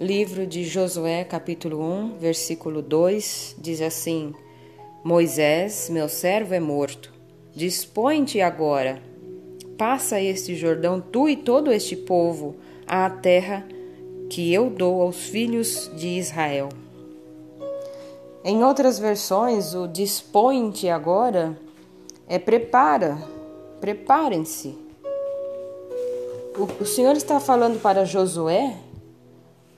Livro 0.00 0.46
de 0.46 0.64
Josué, 0.64 1.22
capítulo 1.22 1.80
1, 1.80 2.18
versículo 2.18 2.82
2, 2.82 3.56
diz 3.58 3.80
assim: 3.80 4.34
Moisés, 5.04 5.88
meu 5.90 6.08
servo, 6.08 6.54
é 6.54 6.60
morto. 6.60 7.12
Dispõe-te 7.54 8.40
agora. 8.40 9.00
Passa 9.76 10.20
este 10.20 10.56
Jordão, 10.56 11.00
tu 11.00 11.28
e 11.28 11.36
todo 11.36 11.70
este 11.70 11.94
povo, 11.94 12.56
à 12.86 13.08
terra 13.10 13.66
que 14.30 14.52
eu 14.52 14.70
dou 14.70 15.02
aos 15.02 15.26
filhos 15.26 15.90
de 15.94 16.08
Israel. 16.08 16.70
Em 18.42 18.64
outras 18.64 18.98
versões, 18.98 19.74
o 19.74 19.86
dispõe-te 19.86 20.88
agora 20.88 21.56
é 22.26 22.38
prepara, 22.38 23.18
preparem-se. 23.80 24.74
O, 26.56 26.82
o 26.82 26.86
Senhor 26.86 27.14
está 27.14 27.38
falando 27.38 27.80
para 27.80 28.04
Josué 28.04 28.74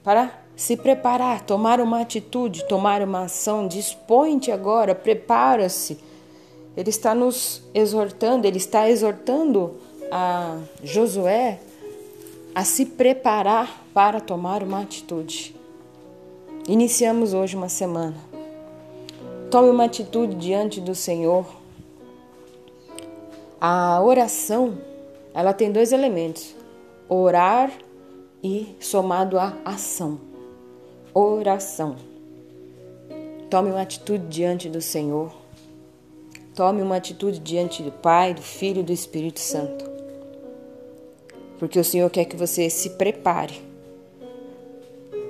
para 0.04 0.30
se 0.54 0.76
preparar, 0.76 1.40
tomar 1.40 1.80
uma 1.80 2.02
atitude, 2.02 2.68
tomar 2.68 3.02
uma 3.02 3.22
ação. 3.22 3.66
Dispõe-te 3.66 4.52
agora, 4.52 4.94
prepara-se. 4.94 5.98
Ele 6.76 6.90
está 6.90 7.14
nos 7.14 7.62
exortando, 7.72 8.46
ele 8.46 8.58
está 8.58 8.88
exortando 8.88 9.74
a 10.12 10.58
Josué 10.82 11.58
a 12.54 12.64
se 12.64 12.86
preparar 12.86 13.82
para 13.92 14.20
tomar 14.20 14.62
uma 14.62 14.82
atitude. 14.82 15.56
Iniciamos 16.68 17.32
hoje 17.32 17.56
uma 17.56 17.68
semana. 17.68 18.16
Tome 19.50 19.70
uma 19.70 19.84
atitude 19.84 20.34
diante 20.36 20.80
do 20.80 20.94
Senhor. 20.94 21.46
A 23.60 24.02
oração, 24.02 24.78
ela 25.32 25.52
tem 25.52 25.72
dois 25.72 25.92
elementos: 25.92 26.54
orar 27.08 27.70
e 27.70 27.93
somado 28.78 29.38
à 29.38 29.56
ação. 29.64 30.20
Oração. 31.14 31.96
Tome 33.48 33.70
uma 33.70 33.80
atitude 33.80 34.26
diante 34.26 34.68
do 34.68 34.82
Senhor. 34.82 35.32
Tome 36.54 36.82
uma 36.82 36.96
atitude 36.96 37.38
diante 37.38 37.82
do 37.82 37.90
Pai, 37.90 38.34
do 38.34 38.42
Filho 38.42 38.80
e 38.80 38.82
do 38.84 38.92
Espírito 38.92 39.40
Santo. 39.40 39.84
Porque 41.58 41.78
o 41.78 41.84
Senhor 41.84 42.10
quer 42.10 42.26
que 42.26 42.36
você 42.36 42.68
se 42.68 42.90
prepare. 42.90 43.62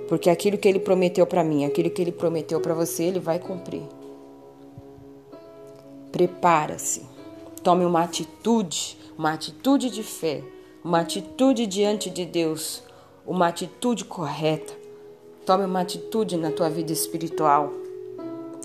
Porque 0.08 0.28
aquilo 0.28 0.58
que 0.58 0.68
ele 0.68 0.80
prometeu 0.80 1.26
para 1.26 1.44
mim, 1.44 1.64
aquilo 1.64 1.90
que 1.90 2.02
ele 2.02 2.12
prometeu 2.12 2.60
para 2.60 2.74
você, 2.74 3.04
ele 3.04 3.20
vai 3.20 3.38
cumprir. 3.38 3.82
Prepara-se. 6.10 7.02
Tome 7.62 7.84
uma 7.84 8.02
atitude, 8.02 8.98
uma 9.16 9.32
atitude 9.32 9.88
de 9.88 10.02
fé, 10.02 10.42
uma 10.82 11.00
atitude 11.00 11.66
diante 11.66 12.10
de 12.10 12.26
Deus, 12.26 12.82
uma 13.26 13.48
atitude 13.48 14.04
correta. 14.04 14.74
Tome 15.46 15.64
uma 15.64 15.80
atitude 15.80 16.36
na 16.36 16.50
tua 16.50 16.68
vida 16.70 16.92
espiritual. 16.92 17.72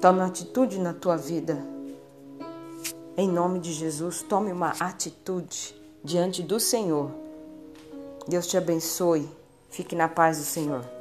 Tome 0.01 0.19
uma 0.19 0.27
atitude 0.27 0.79
na 0.79 0.93
tua 0.93 1.17
vida. 1.17 1.63
Em 3.17 3.27
nome 3.27 3.59
de 3.59 3.73
Jesus, 3.73 4.21
tome 4.21 4.51
uma 4.51 4.69
atitude 4.79 5.75
diante 6.03 6.41
do 6.41 6.59
Senhor. 6.59 7.11
Deus 8.27 8.47
te 8.47 8.57
abençoe. 8.57 9.29
Fique 9.69 9.95
na 9.95 10.07
paz 10.07 10.37
do 10.37 10.43
Senhor. 10.43 10.98